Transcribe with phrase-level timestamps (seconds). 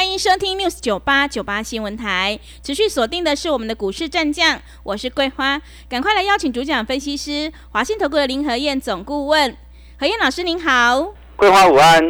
[0.00, 5.60] 欢迎收听 News 九八九八新闻台，持续锁定的是我们的股市战将，我是桂花，
[5.90, 9.54] 赶快来邀请主讲分析师华信投顾的林和燕总顾问，
[9.98, 12.02] 何燕老师您好，桂花午安，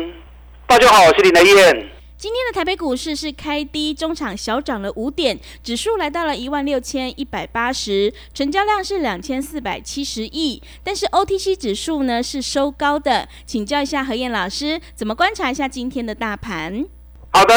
[0.69, 1.91] 大家好，我是林和燕。
[2.17, 16.87] 今天的台北股市是开低，中场小涨了五点，指数来到了一万六千一百八十，成交量是两千四百七十亿，但是 OTC 指数呢是收高的，请教一下何燕老师，怎么观察一下今天的大盘？
[17.33, 17.55] 好的，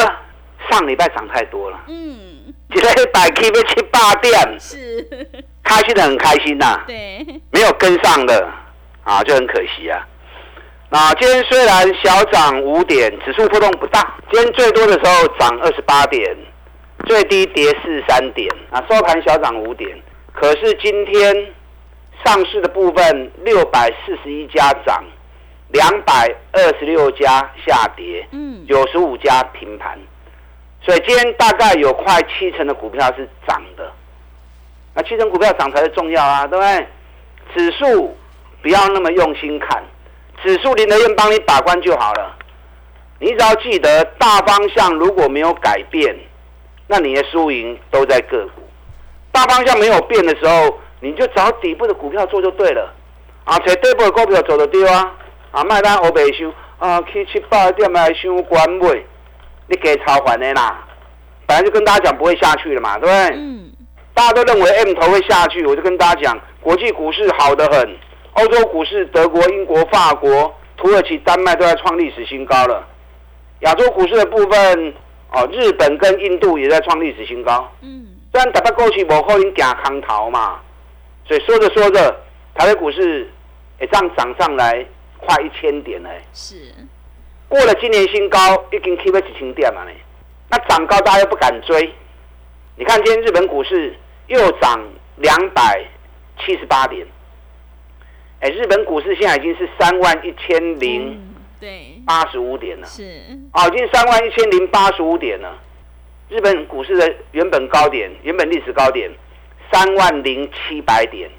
[0.74, 5.06] 上礼拜涨太多了，嗯，今天一百 K 被七八点，是
[5.62, 8.48] 开心的很开心呐，对，没有跟上的
[9.04, 10.04] 啊，就很可惜啊。
[10.90, 16.36] 那今天虽然小涨五点，指数波动不大，今天最多的时候涨二十八点，
[17.06, 19.96] 最低跌四十三点，啊，收盘小涨五点。
[20.32, 21.52] 可是今天
[22.24, 25.04] 上市的部分六百四十一家涨。
[25.70, 29.98] 两百二十六家下跌，嗯，九十五家平盘，
[30.84, 33.90] 所以今天大概有快七成的股票是涨的。
[34.94, 36.86] 那七成股票涨才是重要啊，对不对？
[37.54, 38.16] 指数
[38.62, 39.82] 不要那么用心看，
[40.42, 42.36] 指数林德燕帮你把关就好了。
[43.18, 46.14] 你只要记得大方向如果没有改变，
[46.86, 48.62] 那你的输赢都在个股。
[49.32, 52.92] 大方向没有变的时候，你就找底部的股票做就对了。
[53.44, 55.14] 啊，找底部的股票走得丢啊。
[55.50, 59.02] 啊，卖单我未收，啊，去七八点来修关买，
[59.66, 60.86] 你给超还的啦。
[61.46, 63.38] 本来就跟大家讲不会下去了嘛，对不对？
[63.38, 63.70] 嗯。
[64.14, 67.96] 大家都认为 M 头会下去，我就跟大家讲，国际股市好得很，
[68.34, 72.86] 欧洲股市，德国、英国、法国、土耳其、丹麦都在创历史新高了。
[73.60, 74.94] 亚洲股市的部分，
[75.32, 77.70] 哦，日本跟印度也在创历史新高。
[77.82, 78.06] 嗯。
[78.32, 80.60] 虽然达到过去无可能假康逃嘛，
[81.26, 82.16] 所以说着说着，
[82.54, 83.30] 台北股市
[83.80, 84.86] 也这样涨上来。
[85.26, 86.56] 快一千点嘞，是
[87.54, 88.38] 过了今年新高，
[88.72, 89.90] 已经 keep 几千点嘛呢？
[90.50, 91.88] 那涨高大家又不敢追。
[92.74, 93.94] 你看今天日本股市
[94.26, 94.84] 又涨
[95.18, 95.80] 两百
[96.40, 97.06] 七十八点，
[98.40, 101.16] 哎，日本股市现在已经是三万一千零
[101.60, 103.04] 对八十五点了，是
[103.52, 105.56] 啊，已经三万一千零八十五点了。
[106.28, 109.08] 日本股市的原本高点，原本历史高点
[109.70, 111.30] 三万零七百点。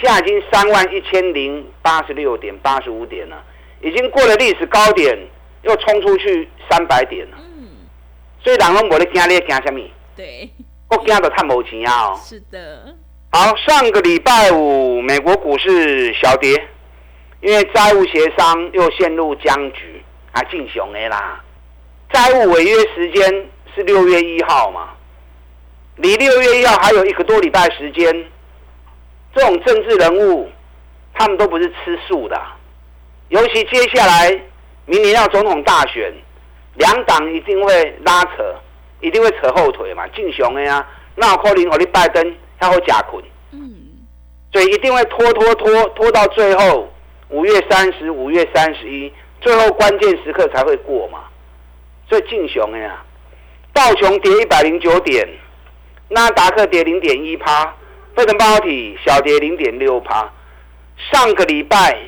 [0.00, 3.44] 现在已经三万一千零八十六点八十五点了，
[3.82, 5.18] 已经过了历史高点，
[5.64, 7.36] 又冲出去三百点了。
[7.40, 7.68] 嗯，
[8.42, 9.80] 所以人拢无咧惊，你惊什么？
[10.16, 10.48] 对，
[10.88, 12.12] 我惊到探无钱啊！
[12.12, 12.94] 哦，是的。
[13.30, 16.52] 好，上个礼拜五美国股市小跌，
[17.40, 21.42] 因为债务协商又陷入僵局，啊，进熊的啦。
[22.12, 24.90] 债务违约时间是六月一号嘛，
[25.96, 28.24] 离六月一号还有一个多礼拜时间。
[29.34, 30.48] 这种政治人物，
[31.12, 32.40] 他们都不是吃素的，
[33.30, 34.30] 尤其接下来
[34.86, 36.12] 明年要总统大选，
[36.74, 38.54] 两党一定会拉扯，
[39.00, 43.22] 一定会扯后腿嘛，竞雄的呀，那可能我的拜登他会假捆，
[43.52, 43.70] 嗯，
[44.52, 46.92] 所以一定会拖拖拖拖到最后
[47.28, 51.20] 五月三十、五月三十一，最后关键时刻才会过嘛，
[52.08, 53.02] 所以竞雄的呀，
[53.72, 55.28] 道琼跌一百零九点，
[56.08, 57.74] 纳达克跌零点一趴。
[58.16, 60.32] 费城半导体小跌零点六趴，
[61.10, 61.98] 上个礼拜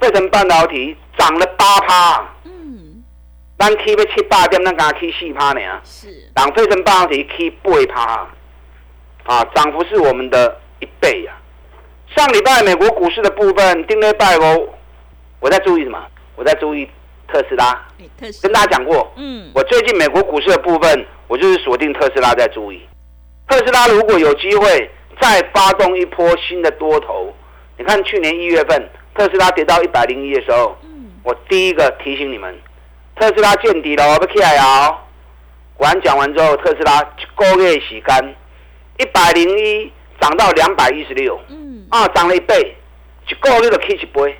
[0.00, 3.02] 费城半导体涨了八趴，嗯，
[3.58, 11.32] 咱 K 要七八点，咱刚 K 四趴呢，是，让费城半导体 K 八趴，啊，涨幅是我们的一倍呀。
[12.16, 14.68] 上礼拜美国股市的部分，丁内拜哦，
[15.38, 16.02] 我在注意什么？
[16.34, 16.88] 我在注意
[17.28, 17.86] 特斯拉，
[18.42, 22.80] 跟大家讲过，嗯，我最近美国股市的部分，我就是锁定特斯拉在注意，
[23.46, 24.90] 特斯拉如果有机会。
[25.20, 27.30] 再发动一波新的多头，
[27.76, 30.76] 你看去年一月份特斯拉跌到一百零一的时候，
[31.22, 32.54] 我第一个提醒你们，
[33.16, 34.96] 特斯拉见底了，要起来哦。
[35.76, 38.22] 果然讲完之后，特斯拉一个月洗干，
[38.98, 41.38] 一百零一涨到两百一十六，
[41.90, 42.74] 啊，涨了一倍，
[43.28, 44.38] 一个月就起一倍。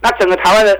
[0.00, 0.78] 那整个台湾的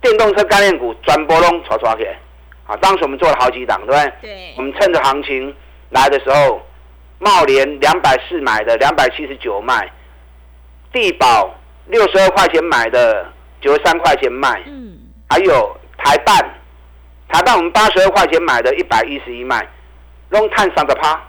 [0.00, 2.18] 电动车概念股转波拢炒炒起来，
[2.66, 4.12] 啊，当时我们做了好几档，对不对？
[4.22, 4.54] 对。
[4.56, 5.54] 我们趁着行情
[5.90, 6.60] 来的时候。
[7.20, 9.86] 茂联两百四买的，两百七十九卖；
[10.92, 11.54] 地保
[11.86, 13.26] 六十二块钱买的，
[13.60, 14.62] 九十三块钱卖。
[14.66, 14.98] 嗯，
[15.28, 16.36] 还有台办，
[17.28, 19.68] 台办我们八十二块钱买的，一百一十一卖，
[20.30, 21.20] 拢探三十趴。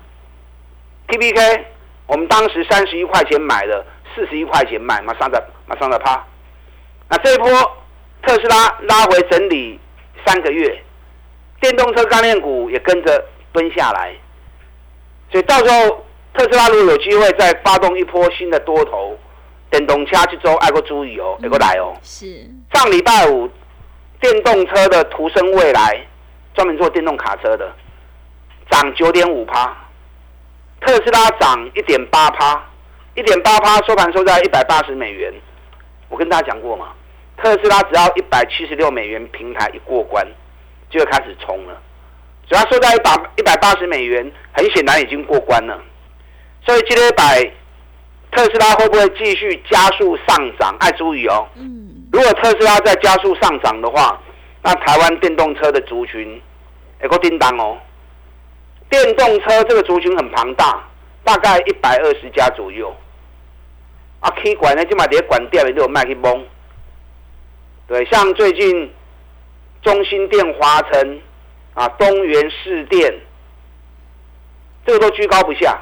[1.08, 1.66] T P K
[2.08, 6.24] 我们当时三十一块钱买的，四十一块钱卖，马上在马上在趴。
[7.10, 7.48] 那这一波
[8.24, 9.80] 特斯拉拉回整理
[10.26, 10.84] 三个月，
[11.62, 14.16] 电动车概念股也跟着蹲下来，
[15.32, 19.18] 所以到时候特斯拉如果有机会再发动一波新的多头，
[19.76, 21.94] 电动车这周爱国注意哦，爱国来哦。
[22.02, 23.50] 是上礼拜五，
[24.22, 26.00] 电动车的途胜未来，
[26.54, 27.70] 专门做电动卡车的，
[28.72, 29.76] 涨九点五趴，
[30.80, 32.64] 特斯拉涨一点八趴，
[33.16, 35.34] 一点八趴收盘收在一百八十美元。
[36.08, 36.94] 我跟大家讲过嘛，
[37.36, 40.26] 特斯拉只要一百七十六美元平台一过关，
[40.90, 41.78] 就会开始冲了。
[42.48, 45.78] 只要收在一百一百八十美元，很显然已经过关了。
[46.66, 47.52] 所以今天百
[48.36, 50.76] 特斯拉会不会继续加速上涨？
[50.82, 51.48] 爱注意哦。
[51.56, 54.20] 嗯如果特斯拉再加速上涨的话，
[54.62, 56.42] 那台湾电动车的族群
[57.02, 57.78] 也够叮当哦。
[58.90, 60.82] 电动车这个族群很庞大，
[61.24, 62.94] 大概一百二十家左右。
[64.20, 66.46] 啊，K 管呢，就嘛伫管店里都有卖去蒙。
[67.88, 68.92] 对，像最近
[69.82, 71.22] 中心店、华城
[71.74, 73.14] 啊、东元市电，
[74.86, 75.78] 这个都居高不下。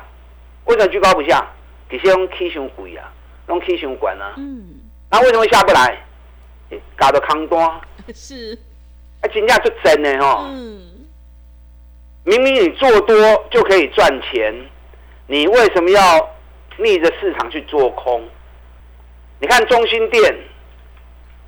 [0.65, 1.45] 为什么居高不下？
[1.93, 3.11] 其实用 K 伤贵啊，
[3.45, 4.33] 拢起伤管啊。
[4.37, 4.79] 嗯
[5.11, 5.95] 那为什么下不来？
[6.95, 7.59] 搞到空单。
[8.15, 8.57] 是，
[9.21, 10.47] 啊，是真正就真的哦。
[10.49, 10.81] 嗯
[12.23, 13.15] 明明你做多
[13.51, 14.51] 就可以赚钱，
[15.27, 16.01] 你为什么要
[16.77, 18.27] 逆着市场去做空？
[19.39, 20.35] 你看中心店，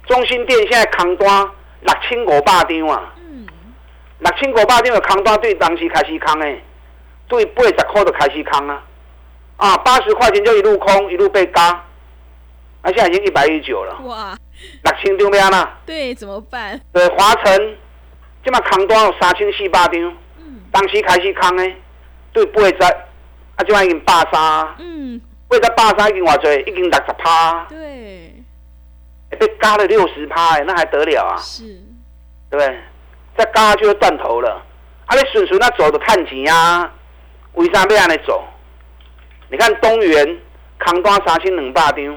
[0.05, 1.27] 中心店现在空单
[1.81, 3.47] 六千五百张啊，嗯
[4.19, 6.61] 六千五百张的空单对当时开始空诶，
[7.27, 8.83] 对八十块就开始空啊，
[9.57, 11.63] 啊八十块钱就一路空一路被嘎，
[12.81, 14.37] 啊现在已经一百一十九了，哇
[14.83, 15.77] 六千张要哪？
[15.85, 16.79] 对怎么办？
[16.91, 17.77] 对，华晨，
[18.43, 20.01] 即马空单有三千四百张，
[20.39, 21.71] 嗯当时开始空的，
[22.33, 28.43] 对八十，啊，即马已经八三，嗯八十八三已经偌济，已经六十趴，对
[29.31, 31.37] 会被加了六十趴诶，那还得了啊？
[31.37, 31.63] 是
[32.49, 32.79] 对不对？
[33.37, 34.61] 再加就断头了。
[35.05, 36.91] 啊，你顺顺那走就趁钱啊，
[37.53, 38.43] 为啥要安尼走？
[39.49, 40.39] 你看东元
[40.79, 42.13] 空单三千两百张，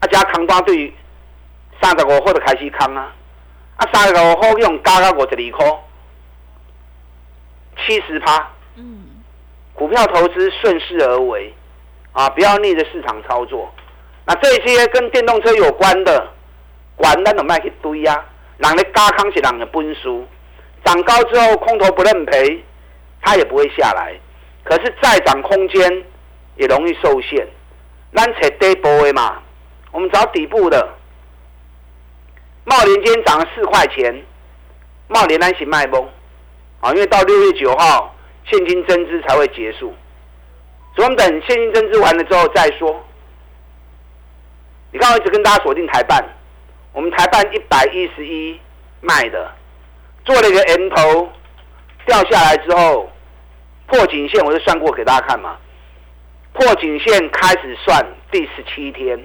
[0.00, 0.92] 啊，加空单对
[1.80, 3.12] 三十五号就开始空啊，
[3.76, 5.82] 啊，三十五号用加到五十二块，
[7.86, 8.50] 七十趴。
[8.76, 9.00] 嗯
[9.74, 11.52] 股票投资顺势而为，
[12.12, 13.68] 啊，不要逆着市场操作。
[14.24, 16.30] 那这些跟电动车有关的，
[16.94, 18.24] 管咱都卖去堆呀、
[18.58, 20.24] 人的加康是人的本输，
[20.84, 22.64] 涨高之后空头不认赔，
[23.20, 24.14] 它也不会下来。
[24.62, 26.04] 可是再涨空间
[26.56, 27.46] 也容易受限。
[28.14, 29.42] 咱找底部的嘛，
[29.90, 30.88] 我们找底部的。
[32.64, 34.24] 茂联今天涨了四块钱，
[35.08, 36.08] 茂联咱是卖崩，
[36.80, 38.14] 啊，因为到六月九号
[38.44, 39.92] 现金增资才会结束，
[40.94, 43.04] 所以我们等现金增资完了之后再说。
[44.92, 46.24] 你看，我一直跟大家锁定台办，
[46.92, 48.58] 我们台办一百一十一
[49.00, 49.52] 卖的，
[50.24, 51.28] 做了一个 M 头，
[52.06, 53.10] 掉下来之后
[53.88, 55.58] 破颈线，我就算过给大家看嘛。
[56.54, 59.20] 破颈线开始算第十七天，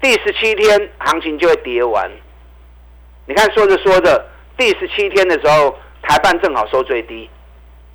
[0.00, 2.08] 第十七天行情就会跌完。
[3.26, 4.24] 你看，说着说着，
[4.58, 7.28] 第十七天的时候，台办正好收最低，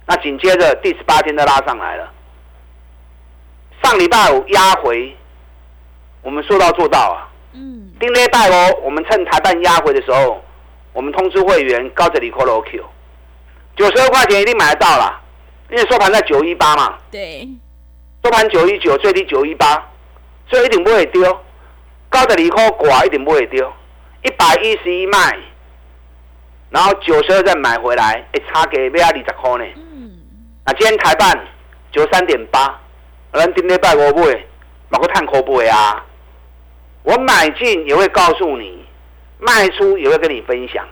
[0.07, 2.11] 那紧接着第十八天就拉上来了。
[3.83, 5.15] 上礼拜五压回，
[6.23, 7.29] 我们说到做到啊。
[7.53, 10.43] 嗯丁礼拜五，我们趁台办压回的时候，
[10.91, 12.83] 我们通知会员高这里 call o Q，
[13.75, 15.21] 九十二块钱一定买得到啦，
[15.69, 17.47] 因为收盘在九一八嘛，对
[18.25, 19.87] 收盘九一九，最低九一八，
[20.49, 21.21] 所以一定不会丢。
[22.09, 23.71] 高的离扣寡一定不会丢，
[24.23, 25.37] 一百一十一卖，
[26.71, 29.65] 然后九十二再买回来，哎，差给要二十块呢。
[29.75, 30.11] 嗯
[30.63, 31.39] 啊今天台办
[31.91, 32.81] 九三点八，
[33.31, 34.43] 咱顶礼拜五买，
[34.89, 36.03] 买个探口买啊。
[37.03, 38.83] 我买进也会告诉你，
[39.37, 40.83] 卖出也会跟你分享。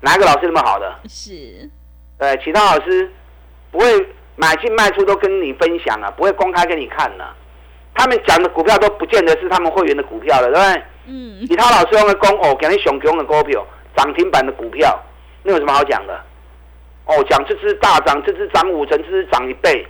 [0.00, 0.98] 哪个老师那么好的？
[1.06, 1.68] 是
[2.16, 3.12] 呃，其他老师
[3.70, 7.34] 不会买进卖出都跟你分享啊，不会公开给你看啊、
[7.92, 10.82] 他们讲的股票都不见得是他们会员的股票了，对不对？
[11.10, 13.66] 嗯其他老师用的公哦，给你熊熊的股票，
[13.96, 14.96] 涨停板的股票，
[15.42, 16.14] 那有什么好讲的？
[17.06, 19.84] 哦，讲这只大涨，这只涨五成，这只涨一倍，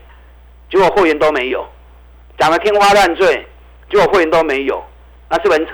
[0.71, 1.67] 结果会员都没有，
[2.39, 3.47] 讲的天花乱坠，
[3.91, 4.83] 结果会员都没有，
[5.29, 5.73] 那是不是很扯？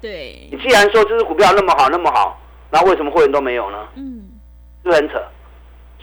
[0.00, 2.38] 对你既然说这只股票那么好那么好，
[2.70, 3.88] 那为什么会员都没有呢？
[3.96, 4.30] 嗯
[4.84, 5.14] 是不是很扯？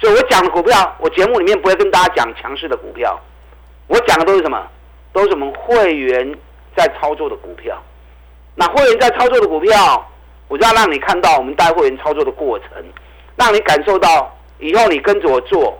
[0.02, 3.18] 所以我讲的股票，我节目里面不会跟大家讲强势的股票，
[3.86, 4.68] 我讲的都是什么？
[5.14, 6.36] 都是我们会员
[6.76, 7.80] 在操作的股票。
[8.56, 10.04] 那会员在操作的股票，
[10.48, 12.68] 我就要让你看到我们带会员操作的过程，
[13.36, 15.80] 让你感受到以后你跟着我做，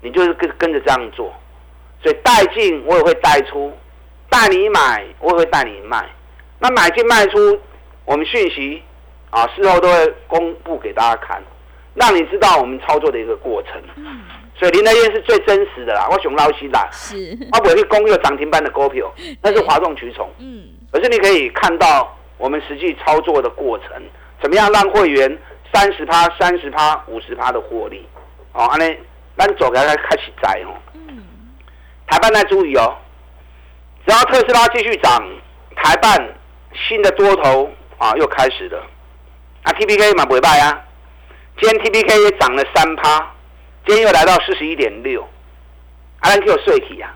[0.00, 1.34] 你就是跟跟着这样做。
[2.02, 3.72] 所以带进我也会带出，
[4.30, 6.08] 带你买我也会带你卖。
[6.60, 7.58] 那买进卖出，
[8.04, 8.80] 我们讯息
[9.30, 11.42] 啊事后都会公布给大家看，
[11.94, 13.72] 让你知道我们操作的一个过程。
[13.96, 14.20] 嗯。
[14.56, 20.30] 所以林德燕是最真实的啦，我熊捞西啦，是，我不会去攻略涨停板的股票，那是哗众取宠。
[20.38, 20.68] 嗯。
[20.92, 23.88] 可是你可以看到我们实际操作的过程，
[24.40, 25.38] 怎么样让会员
[25.72, 28.06] 三十趴、三十趴、五十趴的获利？
[28.52, 28.96] 哦，安尼，
[29.36, 30.70] 咱走开开开始摘哦。
[30.94, 31.24] 嗯。
[32.06, 32.94] 台办在注意哦，
[34.06, 35.20] 只要特斯拉继续涨，
[35.74, 36.32] 台办
[36.72, 38.78] 新的多头啊又开始了。
[39.64, 40.83] 啊，T P K 嘛不会败啊，
[41.60, 43.30] 今天 T P K 也涨了三趴。
[43.86, 45.26] 今天又来到四十一点六，
[46.20, 47.14] 阿兰 Q 税体呀，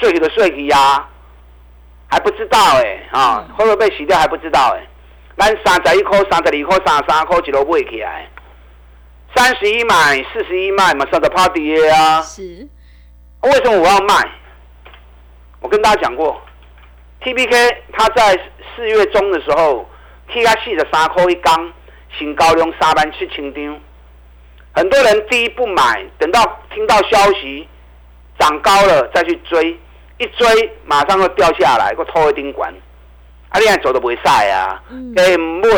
[0.00, 1.06] 税体的税体呀，
[2.08, 4.86] 还不知道哎啊，会不会被洗掉还不知道哎。
[5.36, 8.28] 咱三十一块、三十二块、三十三块一路买起来，
[9.36, 12.20] 三十一买、四十一卖嘛，三十趴跌啊。
[12.22, 12.66] 是。
[13.42, 14.14] 为什么我要卖？
[15.60, 16.40] 我跟大家讲过
[17.20, 18.36] ，T P K 它在
[18.74, 19.88] 四月中的时候
[20.32, 21.72] ，T 加四十三块一缸，
[22.16, 23.80] 新高量三万七千张。
[24.72, 26.40] 很多人第一不买，等到
[26.72, 27.66] 听到消息
[28.38, 29.76] 涨高了再去追，
[30.18, 32.72] 一追马上就掉下来，个拖一丁管。
[33.50, 34.80] 啊，你还走都不会晒啊，
[35.16, 35.68] 给唔买，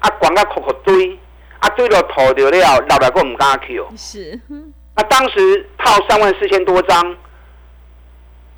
[0.00, 1.18] 啊，管个壳壳堆，
[1.58, 3.88] 啊，堆到吐掉了，老来个唔敢去哦。
[3.96, 4.38] 是。
[4.94, 7.02] 那当时套三万四千多张，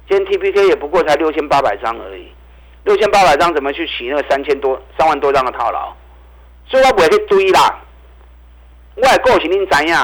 [0.09, 2.33] 今天 T P K 也不过才六千八百张而已，
[2.85, 5.95] 六千八百张怎么去洗那三千多、三万多张的套牢？
[6.73, 7.79] 所以我不会去追啦。
[8.95, 9.95] 我的个性恁知影，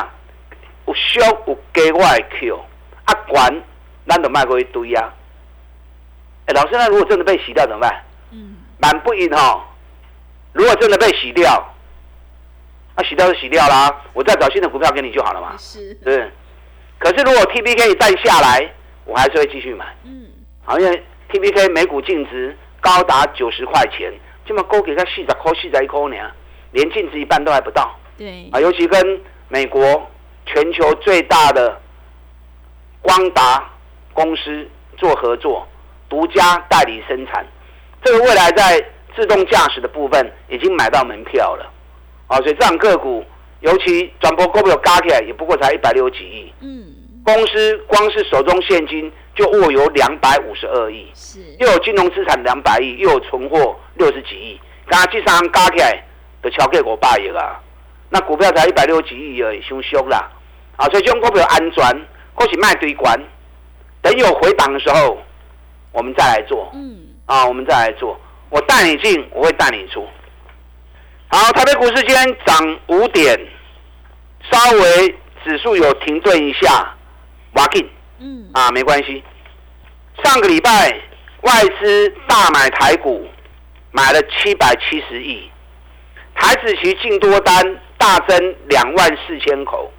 [0.85, 2.63] 有小有低我会扣
[3.07, 3.63] 啊管
[4.07, 5.11] 咱就卖过一堆啊。
[6.45, 8.05] 哎，老师，那如果真的被洗掉怎么办？
[8.33, 9.65] 嗯，蛮不赢哈。
[10.53, 11.75] 如果真的被洗掉，
[12.95, 15.55] 那洗掉就洗掉啦，我再找新的股票给你就好了嘛。
[15.57, 16.31] 是，对。
[16.99, 18.71] 可是如果 T B K 再下来，
[19.07, 19.87] 我还是会继续买。
[20.05, 20.27] 嗯，
[20.67, 24.13] 好，因为 T B K 每股净值高达九十块钱，
[24.45, 26.31] 这么高给他四十块、四十一块呢，
[26.73, 27.95] 连净值一半都还不到。
[28.17, 28.49] 对。
[28.53, 30.11] 啊，尤其跟美国
[30.47, 31.81] 全球最大的
[33.03, 33.71] 光达
[34.13, 35.67] 公司做合作，
[36.09, 37.47] 独家代理生产，
[38.03, 38.85] 这个未来在
[39.17, 41.73] 自动驾驶的部分已经买到门票了。
[42.29, 42.37] 啊！
[42.43, 43.25] 所以这样个股，
[43.61, 46.85] 尤其转播股票加起来也不过才一百六十几亿，嗯，
[47.25, 51.41] 公司光是手中现金就握有两百五十二亿，是。
[51.59, 54.61] 又有金融资产两百亿，又有存货六十几亿，
[54.91, 56.05] 加这三加起来
[56.43, 57.61] 都超过五百亿啊！
[58.11, 60.31] 那股票才一百六十几亿而已，凶凶啦，
[60.77, 61.85] 啊，所以这种股票安全，
[62.35, 63.19] 或许卖堆关，
[64.01, 65.19] 等有回档的时候，
[65.93, 68.19] 我们再来做，嗯，啊，我们再来做，
[68.51, 70.07] 我带你进，我会带你出。
[71.31, 73.39] 好，台北股市今天涨五点，
[74.51, 75.15] 稍微
[75.45, 76.95] 指数有停顿一下，
[77.53, 77.87] 挖进，
[78.19, 79.23] 嗯，啊，没关系。
[80.25, 80.99] 上个礼拜
[81.43, 83.29] 外资大买台股，
[83.91, 85.51] 买了七百七十亿，
[86.39, 87.81] 台子期净多单。
[88.01, 89.91] 大增两万四千口，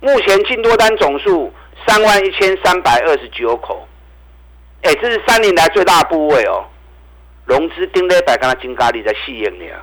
[0.00, 1.50] 目前净多单总数
[1.86, 3.88] 三万一千三百二十九口，
[4.82, 6.62] 哎，这是三年来最大部位哦。
[7.46, 9.82] 融资盯了一百，跟他金咖喱在吸引你啊，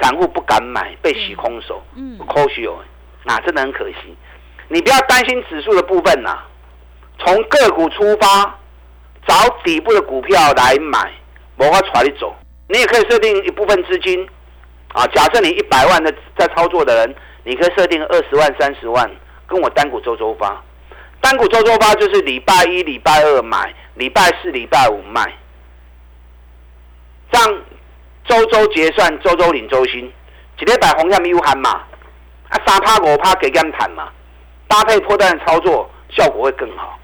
[0.00, 2.78] 散户不敢买，被洗空手，嗯，可惜哦，
[3.24, 4.16] 那真的很可惜。
[4.68, 6.38] 你不要担心指数的部分呐，
[7.18, 8.56] 从个股出发，
[9.26, 11.12] 找底部的股票来买，
[11.56, 12.32] 我法带你走。
[12.68, 14.28] 你也可以设定一部分资金。
[14.94, 19.10] 啊，假设你一百万的在操作的人，你可以设定二十万、三十万，
[19.44, 20.62] 跟我单股周周发，
[21.20, 25.34] 单股周周发就是礼拜一、礼拜二买，礼拜四、礼拜五卖，
[27.32, 27.62] 这样
[28.24, 30.12] 周周结算，周周领周薪，
[30.60, 31.70] 一礼拜红下咪喊嘛，
[32.50, 34.12] 啊三趴五趴给他们谈嘛，
[34.68, 36.96] 搭配破单操作效果会更好。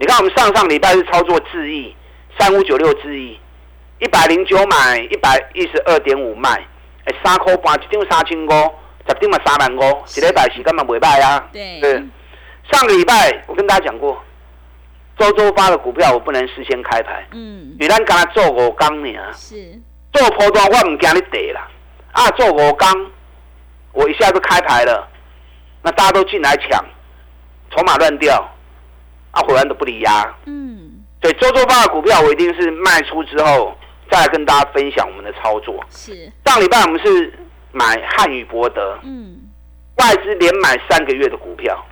[0.00, 1.94] 你看我们上上礼拜是操作智亿
[2.36, 3.38] 三五九六智亿，
[4.00, 6.50] 一百零九买，一百一十二点五卖。
[7.04, 11.48] 哎三块半一张三千五，十张嘛三万五，一礼拜时间嘛袂歹啊。
[11.52, 11.80] 对。
[12.70, 14.22] 上个礼拜我跟大家讲过，
[15.18, 17.26] 周周发的股票我不能事先开牌。
[17.32, 17.74] 嗯。
[17.80, 19.18] 你咱跟他做五缸呢？
[19.32, 19.80] 是。
[20.12, 21.66] 做波段我唔惊你跌啦。
[22.12, 23.10] 啊，做五缸，
[23.92, 25.08] 我一下就开牌了，
[25.82, 26.84] 那大家都进来抢，
[27.74, 28.36] 筹码乱掉，
[29.30, 30.34] 啊，回来都不理压。
[30.44, 31.04] 嗯。
[31.22, 33.74] 所以周周发的股票我一定是卖出之后。
[34.10, 35.84] 再来跟大家分享我们的操作。
[35.90, 37.32] 是上礼拜我们是
[37.72, 39.38] 买汉语博德，嗯，
[39.96, 41.84] 外资连买三个月的股票，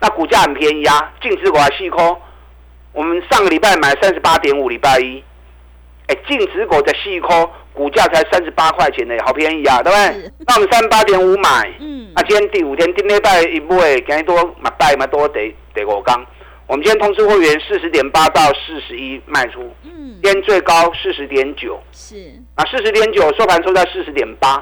[0.00, 2.20] 那股价很便宜啊，净值股还细抠。
[2.92, 5.22] 我们上个礼拜买三十八点五，礼拜一，
[6.06, 10.30] 哎，净值股在细抠，股价才三十八块钱呢，好便宜啊，对不对？
[10.46, 16.24] 那我们三十八点五买，嗯，那今天第五天，今天拜一买，今天多买拜嘛多得得五缸，
[16.66, 24.52] 我们今天通知会员四十点八到四十一卖出，嗯，今天最高四十点九，是，啊，四十点九收盘收在四十点八，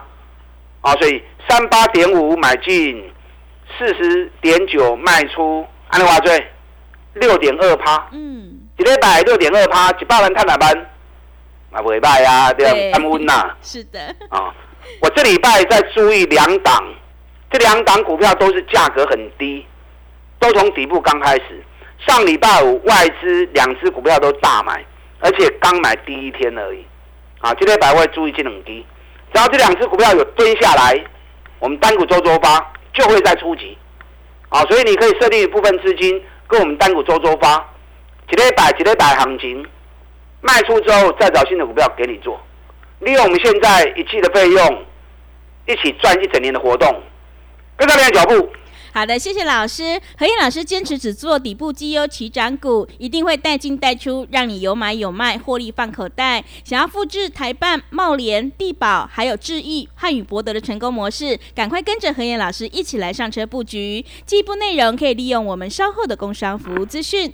[0.80, 3.08] 啊，所以三八点五买进，
[3.78, 6.44] 四十点九卖出，安利华最
[7.14, 10.76] 六点二趴，嗯，一礼拜六点二趴，一百万探哪班？
[11.70, 12.90] 啊，不歹啊，对对。
[12.90, 14.52] 啊，安稳呐， 是的，啊，
[15.00, 16.84] 我这礼拜在注意两档，
[17.48, 19.64] 这两档股票都是价格很低，
[20.40, 21.62] 都从底部刚开始。
[22.06, 24.84] 上礼拜五外资两只股票都大买，
[25.20, 26.84] 而且刚买第一天而已。
[27.40, 28.72] 啊，今天百位注意这两只，
[29.32, 31.00] 只要这两只股票有蹲下来，
[31.58, 33.76] 我们单股周周发就会再出击。
[34.48, 37.56] 啊，所以你可以设定一部分资金跟我们单股周周发，
[38.28, 39.64] 几礼拜几礼拜行情
[40.40, 42.40] 卖出之后，再找新的股票给你做。
[42.98, 44.84] 利用我们现在一季的费用，
[45.66, 47.02] 一起赚一整年的活动，
[47.76, 48.52] 跟上你的脚步。
[48.94, 49.98] 好的，谢谢老师。
[50.18, 56.44] 何燕老师坚持只做底部绩优起涨股，一定会带进带出，让你有买有卖，获利放口袋。
[56.62, 64.04] 想要复制台办、茂联、地保还有智毅、汉语博德的成功模式，赶快跟着何燕老师一起来上车布局。
[64.26, 67.32] 进一步内容可以利用我们稍后的工商服务资讯。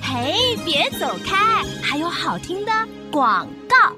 [0.00, 2.70] 嘿，别走开，还有好听的
[3.10, 3.96] 广告。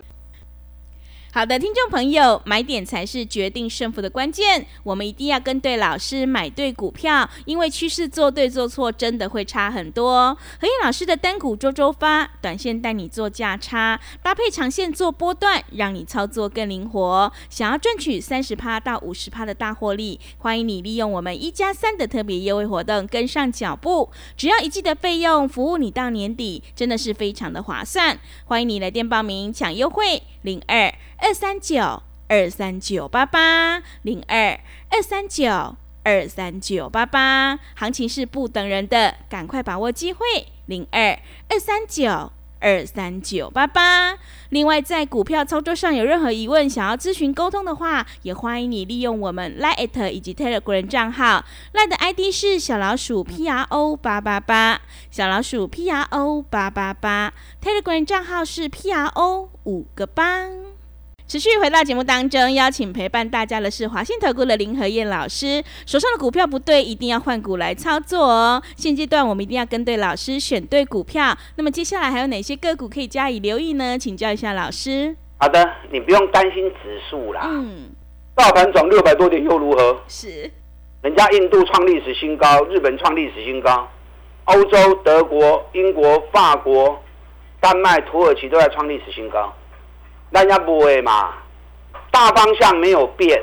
[1.37, 4.67] 好的，听众朋友，买点才是决定胜负的关键。
[4.83, 10.35] 我们一定要跟对老师，买对股票，因为趋势做对做错真的会差很多。
[10.59, 17.31] 何燕老师的单股周周发，短线带你做价差，搭配长线做波段，让你操作更灵活。
[17.51, 24.11] 想要赚取三十趴到五十趴的大获利，欢迎你利用我们一加三的特别优惠活动跟上脚步。
[24.39, 28.19] 只要一季的费用，服务你到年底，真的是非常的划算。
[28.47, 30.91] 欢迎你来电报名抢优惠，零二。
[31.27, 40.25] 二三九二三九八八零二二三九二三九八八，行情是不等人的，赶快把握机会。
[40.67, 41.19] 零二
[41.49, 42.31] 二三九
[42.61, 44.17] 二三九八八。
[44.51, 51.45] 另外，在股票操作上有任何疑问，想要咨询沟通的话，也欢迎你利用我们 Line 以及 Telegram 账号。
[51.75, 57.35] Line 的 ID 是小老鼠 P R O 八八八，小老鼠 P R O 八八八。
[57.61, 60.47] Telegram 账号是 P R O 五个八。
[61.29, 65.61] 持续回到节目当中，邀请陪伴大家的是华信投顾的林和燕老师。
[65.85, 68.63] 手上的股票不对，一定要换股来操作哦。
[68.77, 71.37] 现阶段我们一定要跟对老师，选对股票。
[71.57, 73.99] 那么接下来还有哪些个股可以加以留意呢？
[73.99, 75.17] 请教一下老师。
[75.39, 77.91] 好的，你不用担心指数啦，嗯，
[78.37, 80.01] 大盘涨六百多点又如何？
[80.07, 80.49] 是，
[81.03, 83.89] 人家印度创历史新高，日本创历史新高，
[84.45, 87.03] 欧洲、德国、英国、法国、
[87.59, 89.53] 丹麦、土耳其都在创历史新高。
[90.33, 91.35] 大家不会嘛？
[92.11, 93.43] 大方向没有变，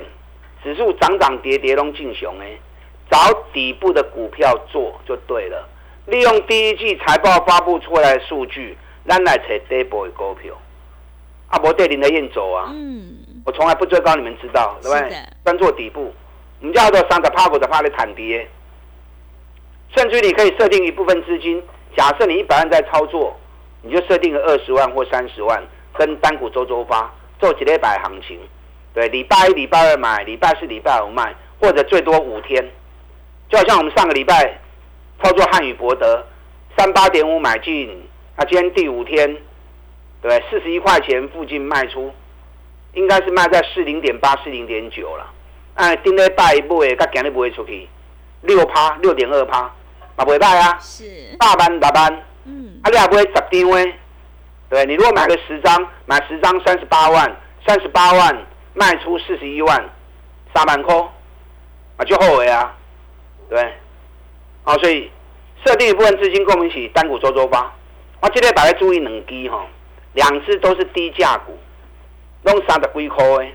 [0.64, 2.58] 指数涨涨跌跌拢进熊哎，
[3.10, 3.18] 找
[3.52, 5.68] 底部的股票做就对了。
[6.06, 10.54] 利用第一季财报发布出来的数据，咱来找底部的股票。
[11.48, 13.16] 啊，伯对林的燕走啊，嗯，
[13.46, 15.18] 我从来不追高，你们知道对不对？
[15.46, 16.12] 专做底部，
[16.60, 18.50] 我们叫做三十趴股的趴的产跌，
[19.96, 21.62] 甚至于你可以设定一部分资金，
[21.96, 23.38] 假设你一百万在操作，
[23.84, 25.62] 你就设定个二十万或三十万，
[25.98, 28.40] 跟单股周周发，做几礼拜行情，
[28.94, 32.64] 对，礼拜一、礼拜二买，礼拜四、礼拜五卖，或者最多五天，
[33.50, 34.60] 就好像我们上个礼拜
[35.22, 36.26] 操作汉语博德，
[36.78, 39.38] 三八点五买进，那今天第五天，
[40.22, 42.14] 对，四十一块钱附近卖出。
[42.96, 45.28] 应该是卖在四零点八、四零点九了。
[45.74, 47.90] 哎，顶礼拜买，甲今日卖出去，
[48.42, 49.62] 六趴、六点二趴，
[50.16, 50.78] 嘛袂歹啊。
[50.80, 51.04] 是，
[51.40, 53.96] 大班大班，嗯，啊，你也买十张诶。
[54.70, 57.36] 对，你如果买个十张，买十张三十八万，
[57.68, 59.90] 三十八万卖出四十一万，
[60.54, 61.08] 三万颗，
[61.98, 62.76] 啊，就后悔啊。
[63.50, 63.74] 对，
[64.64, 65.12] 哦，所以
[65.64, 67.72] 设定一部分资金跟我们一起单股周周发。
[68.22, 69.66] 我今天大家注意两支哈，
[70.14, 71.58] 两只都是低价股。
[72.44, 73.54] 拢三十几块诶，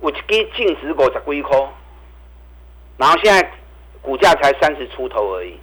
[0.00, 0.22] 有一支
[0.56, 1.58] 净值五十几块，
[2.96, 3.52] 然后现在
[4.00, 5.60] 股价才三十出头而已。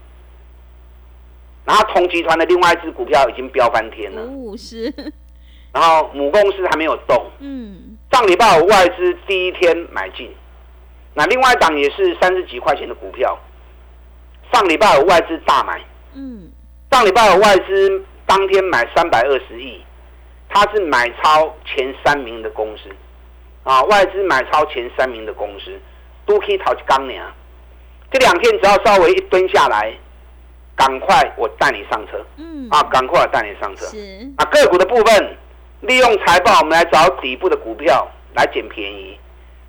[1.70, 4.92] 然后同集团的另外一只股票已经飙翻天了，五十，
[5.72, 7.30] 然后母公司还没有动。
[7.38, 10.34] 嗯，上礼拜五外资第一天买进，
[11.14, 13.38] 那另外一档也是三十几块钱的股票，
[14.52, 15.80] 上礼拜五外资大买，
[16.16, 16.52] 嗯，
[16.90, 19.80] 上礼拜五外资当天买三百二十亿。
[20.52, 22.90] 它是买超前三名的公司，
[23.62, 25.80] 啊，外资买超前三名的公司，
[26.26, 27.14] 都可以讨钢呢。
[28.10, 29.94] 这两天只要稍微一蹲下来，
[30.80, 33.86] 赶快我带你上车，嗯，啊，赶快我带你上车。
[33.88, 35.38] 是，啊，个股的部分，
[35.82, 39.20] 利用财报我们来找底部的股票来捡便宜。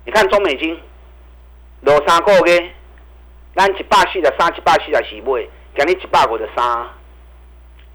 [0.05, 0.79] 你看中美金，
[1.81, 2.71] 落三个月，
[3.53, 5.45] 咱一百四十三、一百四十四买，
[5.75, 6.87] 给你一百五十三，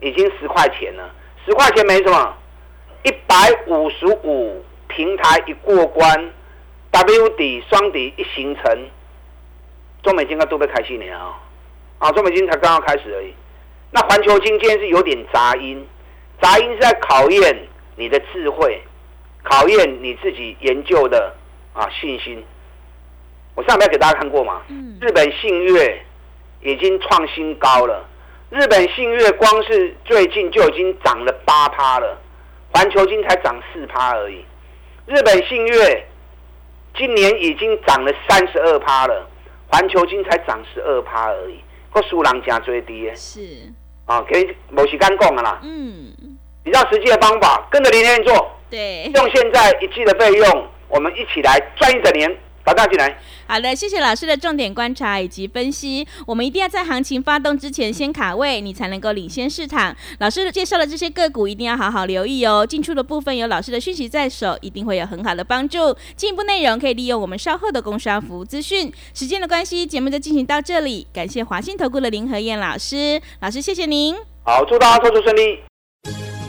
[0.00, 1.10] 已经十块钱了，
[1.46, 2.34] 十块钱没什么，
[3.02, 3.34] 一百
[3.66, 6.30] 五十五平台一过关
[6.90, 8.78] ，W 底双底一形成，
[10.02, 11.40] 中美金该都被开心了啊，
[11.98, 13.34] 啊，中美金才刚刚开始而已。
[13.90, 15.86] 那环球金今天是有点杂音，
[16.40, 18.82] 杂音是在考验你的智慧，
[19.42, 21.34] 考验你自己研究的
[21.72, 22.44] 啊信心。
[23.54, 24.60] 我上面给大家看过嘛？
[24.68, 25.98] 嗯，日本信越
[26.60, 28.04] 已经创新高了，
[28.50, 32.18] 日本信越光是最近就已经涨了八趴了，
[32.74, 34.44] 环球金才涨四趴而已。
[35.06, 36.06] 日本信越
[36.94, 39.26] 今年已经涨了三十二趴了，
[39.68, 41.58] 环球金才涨十二趴而已，
[41.96, 43.40] 个输人真最低是，
[44.04, 45.58] 啊，给某时间讲的啦。
[45.62, 46.12] 嗯，
[46.62, 52.30] 比较实际的方法，跟着林天做，对，用现在一季的费用，我们一起来赚一整年。
[52.66, 53.16] 把大进来。
[53.46, 56.04] 好的，谢谢老师的重点观察以及分析。
[56.26, 59.94] 我们一定要在行情发动之前先卡位，你才能够领先市场。
[60.18, 62.66] 老师介绍的这些个股一定要好好留意哦。
[62.66, 65.96] 进出的部分有老师的讯息在手，一定会有很好的帮助。
[66.16, 68.92] 进一步内容可以利用我们稍后的工商服务资讯。
[69.14, 71.06] 时间的关系，节目就进行到这里。
[71.12, 74.16] 感谢华信投顾的林和燕老师，老师谢谢您。
[74.42, 75.60] 好，祝大家操作顺利。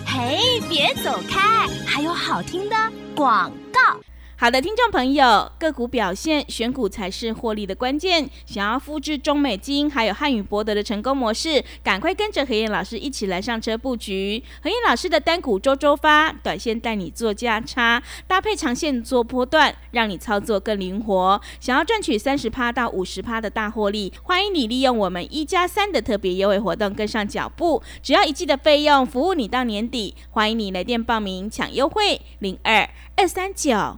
[0.04, 2.76] 嘿，别走开，还有好听的
[3.16, 4.00] 广告。
[4.40, 8.30] 好的，听众朋友，个股表现选股才是获利的关键。
[8.46, 14.44] 想要复制中美金还有汉语博德的成功模式，赶快跟着何燕老师一起来上车布局。
[14.62, 21.42] 何燕老师的单股周周发，短线带你做价差，搭配长线做波段，让你操作更灵活。
[21.60, 27.82] 想要赚取三十趴到五十趴的大获利，欢迎你利用我们一加三的特别优惠活动跟上脚步。
[28.04, 30.14] 只要一季的费用，服务你到年底。
[30.30, 33.98] 欢迎你来电报名抢优惠，零二二三九。